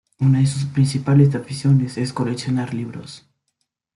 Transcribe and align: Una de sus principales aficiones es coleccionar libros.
Una 0.17 0.39
de 0.39 0.47
sus 0.47 0.65
principales 0.65 1.35
aficiones 1.35 1.95
es 1.99 2.11
coleccionar 2.11 2.73
libros. 2.73 3.29